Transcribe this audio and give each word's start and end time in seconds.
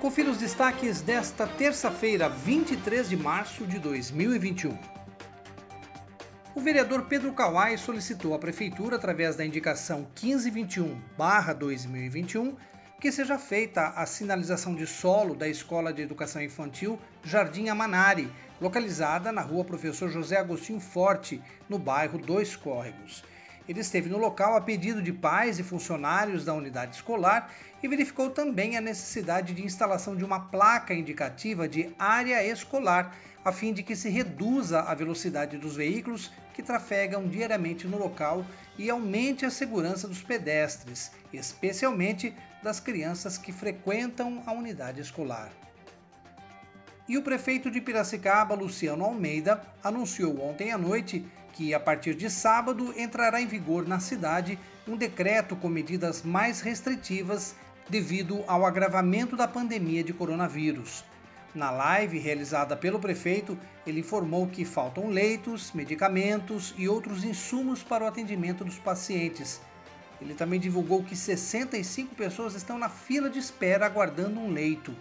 Confira 0.00 0.30
os 0.30 0.38
destaques 0.38 1.02
desta 1.02 1.46
terça-feira, 1.46 2.26
23 2.26 3.06
de 3.06 3.18
março 3.18 3.66
de 3.66 3.78
2021. 3.78 4.74
O 6.54 6.60
vereador 6.60 7.02
Pedro 7.02 7.34
Kawai 7.34 7.76
solicitou 7.76 8.32
à 8.32 8.38
Prefeitura, 8.38 8.96
através 8.96 9.36
da 9.36 9.44
indicação 9.44 10.08
1521-2021, 10.16 12.56
que 12.98 13.12
seja 13.12 13.38
feita 13.38 13.88
a 13.88 14.06
sinalização 14.06 14.74
de 14.74 14.86
solo 14.86 15.34
da 15.34 15.46
Escola 15.46 15.92
de 15.92 16.00
Educação 16.00 16.42
Infantil 16.42 16.98
Jardim 17.22 17.68
Amanari, 17.68 18.32
localizada 18.58 19.30
na 19.30 19.42
rua 19.42 19.66
Professor 19.66 20.08
José 20.08 20.38
Agostinho 20.38 20.80
Forte, 20.80 21.42
no 21.68 21.78
bairro 21.78 22.18
Dois 22.18 22.56
Córregos. 22.56 23.22
Ele 23.70 23.82
esteve 23.82 24.08
no 24.08 24.18
local 24.18 24.56
a 24.56 24.60
pedido 24.60 25.00
de 25.00 25.12
pais 25.12 25.60
e 25.60 25.62
funcionários 25.62 26.44
da 26.44 26.52
unidade 26.52 26.96
escolar 26.96 27.52
e 27.80 27.86
verificou 27.86 28.28
também 28.28 28.76
a 28.76 28.80
necessidade 28.80 29.54
de 29.54 29.64
instalação 29.64 30.16
de 30.16 30.24
uma 30.24 30.40
placa 30.40 30.92
indicativa 30.92 31.68
de 31.68 31.94
área 31.96 32.44
escolar, 32.44 33.16
a 33.44 33.52
fim 33.52 33.72
de 33.72 33.84
que 33.84 33.94
se 33.94 34.08
reduza 34.08 34.80
a 34.80 34.92
velocidade 34.92 35.56
dos 35.56 35.76
veículos 35.76 36.32
que 36.52 36.64
trafegam 36.64 37.28
diariamente 37.28 37.86
no 37.86 37.96
local 37.96 38.44
e 38.76 38.90
aumente 38.90 39.46
a 39.46 39.50
segurança 39.50 40.08
dos 40.08 40.20
pedestres, 40.20 41.12
especialmente 41.32 42.34
das 42.64 42.80
crianças 42.80 43.38
que 43.38 43.52
frequentam 43.52 44.42
a 44.46 44.52
unidade 44.52 45.00
escolar. 45.00 45.52
E 47.10 47.18
o 47.18 47.22
prefeito 47.22 47.72
de 47.72 47.80
Piracicaba, 47.80 48.54
Luciano 48.54 49.04
Almeida, 49.04 49.60
anunciou 49.82 50.40
ontem 50.40 50.70
à 50.70 50.78
noite 50.78 51.26
que, 51.52 51.74
a 51.74 51.80
partir 51.80 52.14
de 52.14 52.30
sábado, 52.30 52.94
entrará 52.96 53.42
em 53.42 53.48
vigor 53.48 53.84
na 53.84 53.98
cidade 53.98 54.56
um 54.86 54.96
decreto 54.96 55.56
com 55.56 55.68
medidas 55.68 56.22
mais 56.22 56.60
restritivas 56.60 57.56
devido 57.88 58.44
ao 58.46 58.64
agravamento 58.64 59.36
da 59.36 59.48
pandemia 59.48 60.04
de 60.04 60.12
coronavírus. 60.12 61.04
Na 61.52 61.72
live 61.72 62.16
realizada 62.16 62.76
pelo 62.76 63.00
prefeito, 63.00 63.58
ele 63.84 63.98
informou 63.98 64.46
que 64.46 64.64
faltam 64.64 65.08
leitos, 65.08 65.72
medicamentos 65.72 66.72
e 66.78 66.88
outros 66.88 67.24
insumos 67.24 67.82
para 67.82 68.04
o 68.04 68.06
atendimento 68.06 68.64
dos 68.64 68.78
pacientes. 68.78 69.60
Ele 70.22 70.34
também 70.34 70.60
divulgou 70.60 71.02
que 71.02 71.16
65 71.16 72.14
pessoas 72.14 72.54
estão 72.54 72.78
na 72.78 72.88
fila 72.88 73.28
de 73.28 73.40
espera 73.40 73.84
aguardando 73.84 74.38
um 74.38 74.52
leito. 74.52 74.94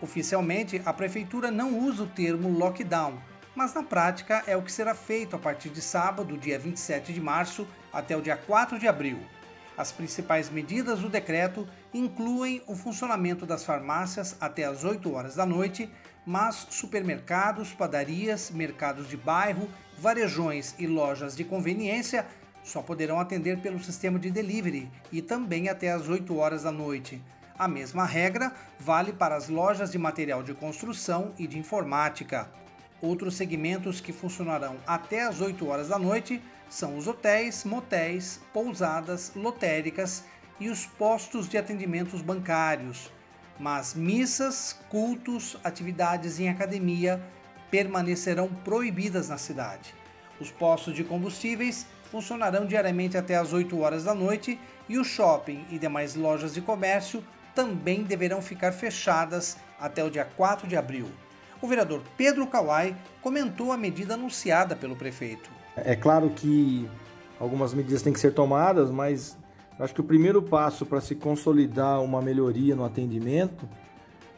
Oficialmente, 0.00 0.80
a 0.84 0.92
prefeitura 0.92 1.50
não 1.50 1.78
usa 1.78 2.02
o 2.02 2.06
termo 2.06 2.50
lockdown, 2.50 3.18
mas 3.54 3.72
na 3.72 3.82
prática 3.82 4.42
é 4.46 4.54
o 4.54 4.62
que 4.62 4.70
será 4.70 4.94
feito 4.94 5.34
a 5.34 5.38
partir 5.38 5.70
de 5.70 5.80
sábado, 5.80 6.36
dia 6.36 6.58
27 6.58 7.12
de 7.12 7.20
março, 7.20 7.66
até 7.90 8.14
o 8.14 8.20
dia 8.20 8.36
4 8.36 8.78
de 8.78 8.86
abril. 8.86 9.18
As 9.76 9.92
principais 9.92 10.50
medidas 10.50 11.00
do 11.00 11.08
decreto 11.08 11.66
incluem 11.92 12.62
o 12.66 12.74
funcionamento 12.74 13.46
das 13.46 13.64
farmácias 13.64 14.36
até 14.40 14.64
às 14.64 14.84
8 14.84 15.12
horas 15.12 15.34
da 15.34 15.46
noite, 15.46 15.90
mas 16.26 16.66
supermercados, 16.70 17.72
padarias, 17.72 18.50
mercados 18.50 19.08
de 19.08 19.16
bairro, 19.16 19.68
varejões 19.98 20.74
e 20.78 20.86
lojas 20.86 21.34
de 21.34 21.44
conveniência 21.44 22.26
só 22.62 22.82
poderão 22.82 23.20
atender 23.20 23.60
pelo 23.60 23.82
sistema 23.82 24.18
de 24.18 24.30
delivery 24.30 24.90
e 25.12 25.22
também 25.22 25.68
até 25.68 25.92
às 25.92 26.08
8 26.08 26.36
horas 26.36 26.64
da 26.64 26.72
noite. 26.72 27.22
A 27.58 27.66
mesma 27.66 28.04
regra 28.04 28.52
vale 28.78 29.14
para 29.14 29.34
as 29.34 29.48
lojas 29.48 29.90
de 29.90 29.96
material 29.96 30.42
de 30.42 30.52
construção 30.52 31.32
e 31.38 31.46
de 31.46 31.58
informática. 31.58 32.50
Outros 33.00 33.34
segmentos 33.34 33.98
que 33.98 34.12
funcionarão 34.12 34.76
até 34.86 35.22
às 35.22 35.40
8 35.40 35.66
horas 35.66 35.88
da 35.88 35.98
noite 35.98 36.42
são 36.68 36.98
os 36.98 37.06
hotéis, 37.06 37.64
motéis, 37.64 38.40
pousadas, 38.52 39.32
lotéricas 39.34 40.24
e 40.60 40.68
os 40.68 40.84
postos 40.84 41.48
de 41.48 41.56
atendimentos 41.56 42.20
bancários. 42.20 43.10
Mas 43.58 43.94
missas, 43.94 44.78
cultos, 44.90 45.56
atividades 45.64 46.38
em 46.38 46.50
academia 46.50 47.22
permanecerão 47.70 48.48
proibidas 48.64 49.30
na 49.30 49.38
cidade. 49.38 49.94
Os 50.38 50.50
postos 50.50 50.94
de 50.94 51.02
combustíveis 51.02 51.86
funcionarão 52.10 52.66
diariamente 52.66 53.16
até 53.16 53.34
às 53.34 53.54
8 53.54 53.80
horas 53.80 54.04
da 54.04 54.14
noite 54.14 54.60
e 54.88 54.98
o 54.98 55.04
shopping 55.04 55.64
e 55.70 55.78
demais 55.78 56.14
lojas 56.14 56.52
de 56.52 56.60
comércio 56.60 57.24
também 57.56 58.04
deverão 58.04 58.40
ficar 58.40 58.70
fechadas 58.70 59.56
até 59.80 60.04
o 60.04 60.10
dia 60.10 60.24
4 60.36 60.68
de 60.68 60.76
abril 60.76 61.08
o 61.60 61.66
vereador 61.66 62.02
Pedro 62.16 62.46
Kawai 62.46 62.96
comentou 63.22 63.72
a 63.72 63.76
medida 63.76 64.14
anunciada 64.14 64.76
pelo 64.76 64.96
prefeito. 64.96 65.50
É 65.76 65.96
claro 65.96 66.30
que 66.30 66.88
algumas 67.40 67.74
medidas 67.74 68.02
têm 68.02 68.12
que 68.12 68.20
ser 68.20 68.32
tomadas, 68.32 68.90
mas 68.90 69.36
acho 69.78 69.94
que 69.94 70.00
o 70.00 70.04
primeiro 70.04 70.42
passo 70.42 70.86
para 70.86 71.00
se 71.00 71.14
consolidar 71.14 72.02
uma 72.02 72.22
melhoria 72.22 72.74
no 72.74 72.84
atendimento 72.84 73.68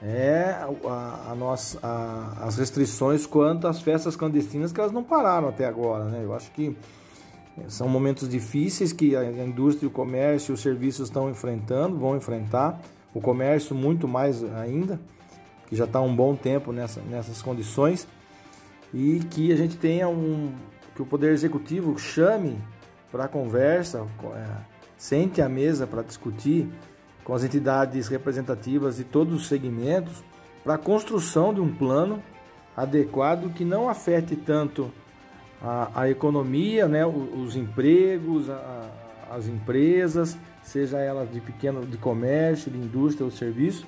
é 0.01 0.57
a, 0.87 1.33
a 1.33 1.35
nossa, 1.35 1.79
a, 1.83 2.47
as 2.47 2.57
restrições 2.57 3.27
quanto 3.27 3.67
às 3.67 3.81
festas 3.81 4.15
clandestinas 4.15 4.73
que 4.73 4.81
elas 4.81 4.93
não 4.93 5.03
pararam 5.03 5.49
até 5.49 5.67
agora. 5.67 6.05
Né? 6.05 6.21
Eu 6.23 6.35
acho 6.35 6.51
que 6.53 6.77
são 7.67 7.89
momentos 7.89 8.29
difíceis 8.29 8.93
que 8.93 9.17
a 9.17 9.45
indústria, 9.45 9.89
o 9.89 9.91
comércio, 9.91 10.55
os 10.55 10.61
serviços 10.61 11.09
estão 11.09 11.29
enfrentando, 11.29 11.99
vão 11.99 12.17
enfrentar, 12.17 12.81
o 13.19 13.21
comércio 13.21 13.75
muito 13.75 14.07
mais 14.07 14.43
ainda 14.55 14.99
que 15.69 15.77
já 15.77 15.85
está 15.85 16.01
um 16.01 16.15
bom 16.15 16.35
tempo 16.35 16.73
nessa, 16.73 17.01
nessas 17.03 17.43
condições, 17.43 18.09
e 18.93 19.21
que 19.31 19.53
a 19.53 19.57
gente 19.57 19.77
tenha 19.77 20.09
um. 20.09 20.53
que 20.95 21.03
o 21.03 21.07
Poder 21.07 21.33
Executivo 21.33 21.99
chame 21.99 22.59
para 23.13 23.29
conversa, 23.29 24.07
é, 24.35 24.47
sente 24.97 25.43
à 25.43 25.49
mesa 25.49 25.87
para 25.87 26.03
discutir 26.03 26.67
com 27.23 27.35
as 27.35 27.45
entidades 27.45 28.09
representativas 28.09 28.97
de 28.97 29.05
todos 29.05 29.35
os 29.35 29.47
segmentos 29.47 30.25
para 30.65 30.75
a 30.75 30.79
construção 30.79 31.53
de 31.53 31.61
um 31.61 31.75
plano 31.75 32.23
adequado 32.75 33.53
que 33.53 33.65
não 33.65 33.89
afete 33.89 34.37
tanto 34.37 34.91
a, 35.63 36.03
a 36.03 36.11
economia, 36.11 36.89
né, 36.89 37.05
os, 37.05 37.49
os 37.49 37.57
empregos, 37.57 38.49
a, 38.49 38.89
as 39.31 39.47
empresas, 39.47 40.37
seja 40.63 40.99
elas 40.99 41.33
de 41.33 41.41
pequeno 41.41 41.87
de 41.87 41.97
comércio, 41.97 42.71
de 42.71 42.79
indústria 42.79 43.25
ou 43.25 43.31
serviço, 43.31 43.87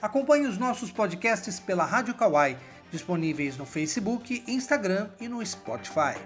Acompanhe 0.00 0.46
os 0.46 0.56
nossos 0.58 0.92
podcasts 0.92 1.58
pela 1.58 1.84
Rádio 1.84 2.14
Kawai, 2.14 2.56
disponíveis 2.90 3.56
no 3.56 3.66
Facebook, 3.66 4.42
Instagram 4.46 5.08
e 5.20 5.28
no 5.28 5.42
Spotify. 5.42 6.16